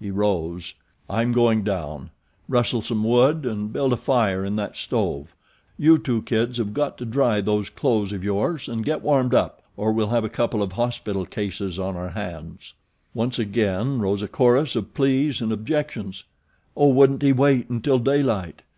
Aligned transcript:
He 0.00 0.10
rose. 0.10 0.72
"I'm 1.06 1.32
going 1.32 1.62
down, 1.62 2.08
rustle 2.48 2.80
some 2.80 3.04
wood 3.04 3.44
and 3.44 3.74
build 3.74 3.92
a 3.92 3.98
fire 3.98 4.42
in 4.42 4.56
that 4.56 4.74
stove 4.74 5.36
you 5.76 5.98
two 5.98 6.22
kids 6.22 6.56
have 6.56 6.72
got 6.72 6.96
to 6.96 7.04
dry 7.04 7.42
those 7.42 7.68
clothes 7.68 8.14
of 8.14 8.24
yours 8.24 8.70
and 8.70 8.86
get 8.86 9.02
warmed 9.02 9.34
up 9.34 9.60
or 9.76 9.92
we'll 9.92 10.08
have 10.08 10.24
a 10.24 10.30
couple 10.30 10.62
of 10.62 10.72
hospital 10.72 11.26
cases 11.26 11.78
on 11.78 11.94
our 11.94 12.08
hands." 12.12 12.72
Once 13.12 13.38
again 13.38 13.98
rose 13.98 14.22
a 14.22 14.28
chorus 14.28 14.76
of 14.76 14.94
pleas 14.94 15.42
and 15.42 15.52
objections. 15.52 16.24
Oh, 16.74 16.88
wouldn't 16.88 17.20
he 17.20 17.34
wait 17.34 17.68
until 17.68 17.98
daylight? 17.98 18.62